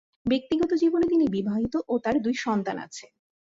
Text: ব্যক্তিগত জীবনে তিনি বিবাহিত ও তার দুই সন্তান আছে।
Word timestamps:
ব্যক্তিগত 0.25 0.71
জীবনে 0.73 1.05
তিনি 1.07 1.25
বিবাহিত 1.27 1.73
ও 1.87 1.93
তার 1.97 2.15
দুই 2.21 2.35
সন্তান 2.45 2.77
আছে। 2.79 3.05